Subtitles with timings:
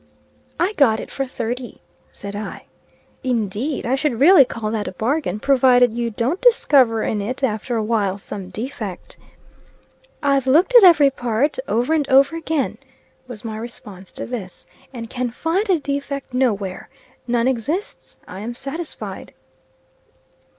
[0.59, 1.79] "I got it for thirty,"
[2.11, 2.65] said I.
[3.23, 3.85] "Indeed!
[3.85, 7.83] I should really call that a bargain, provided you don't discover in it, after a
[7.83, 9.17] while, some defect."
[10.23, 12.79] "I've looked at every part, over and over again,"
[13.27, 16.89] was my response to this, "and can find a defect nowhere.
[17.27, 19.33] None exists, I am satisfied."